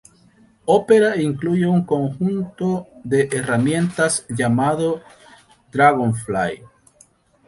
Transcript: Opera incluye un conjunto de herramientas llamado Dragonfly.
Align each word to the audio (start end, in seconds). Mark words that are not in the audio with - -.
Opera 0.65 1.15
incluye 1.21 1.67
un 1.67 1.85
conjunto 1.85 2.87
de 3.03 3.29
herramientas 3.31 4.25
llamado 4.29 5.03
Dragonfly. 5.71 6.63